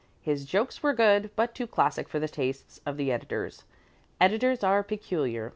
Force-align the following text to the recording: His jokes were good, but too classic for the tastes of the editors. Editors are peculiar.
His 0.19 0.45
jokes 0.45 0.81
were 0.81 0.95
good, 0.95 1.29
but 1.35 1.53
too 1.53 1.67
classic 1.67 2.09
for 2.09 2.17
the 2.19 2.27
tastes 2.27 2.81
of 2.87 2.97
the 2.97 3.11
editors. 3.11 3.65
Editors 4.19 4.63
are 4.63 4.81
peculiar. 4.81 5.49